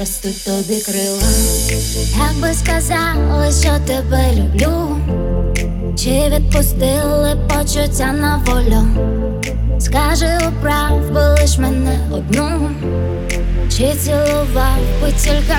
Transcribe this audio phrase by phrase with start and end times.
[0.00, 1.22] ростуть тобі крила.
[2.18, 4.96] Як би сказали, що тебе люблю,
[5.98, 8.86] чи відпустили почуття на волю?
[9.80, 12.70] Скажи, управ лиш мене одну,
[13.68, 15.56] чи цілував би тільки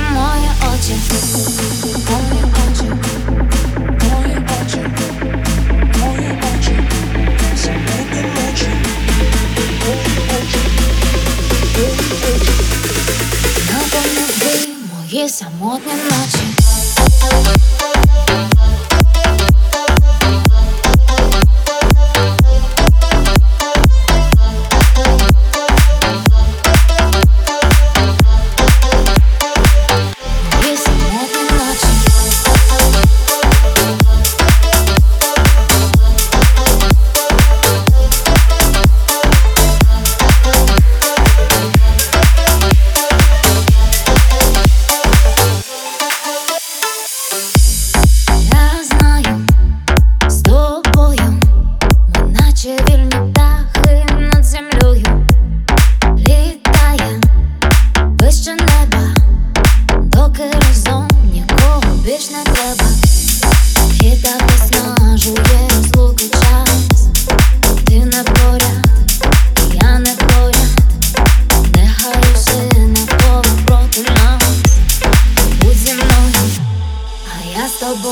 [15.12, 17.81] мої самотні ночі.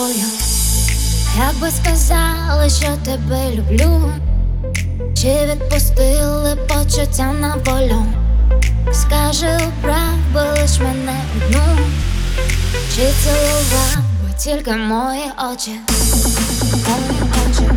[0.09, 0.25] Тобою.
[1.37, 4.13] Як би сказали, що тебе люблю,
[5.15, 8.05] чи відпустили почуття на волю?
[8.93, 11.77] Скажи, правду лиш мене одну,
[12.95, 15.23] чи цілував би тільки мої
[15.53, 15.71] очі,
[16.87, 17.69] мої очі,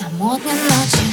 [0.00, 1.04] самотні ночі.